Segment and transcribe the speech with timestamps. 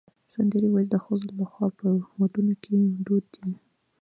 [0.33, 1.85] سندرې ویل د ښځو لخوا په
[2.19, 2.73] ودونو کې
[3.05, 3.51] دود دی.